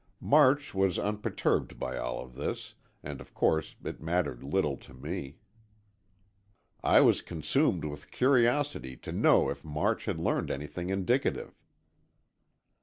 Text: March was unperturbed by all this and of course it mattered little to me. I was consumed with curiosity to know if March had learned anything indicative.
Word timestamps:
March 0.19 0.73
was 0.73 0.97
unperturbed 0.97 1.77
by 1.77 1.95
all 1.95 2.25
this 2.27 2.73
and 3.03 3.21
of 3.21 3.35
course 3.35 3.75
it 3.83 4.01
mattered 4.01 4.43
little 4.43 4.75
to 4.75 4.95
me. 4.95 5.37
I 6.83 7.01
was 7.01 7.21
consumed 7.21 7.85
with 7.85 8.09
curiosity 8.09 8.97
to 8.97 9.11
know 9.11 9.47
if 9.51 9.63
March 9.63 10.05
had 10.05 10.17
learned 10.19 10.49
anything 10.49 10.89
indicative. 10.89 11.53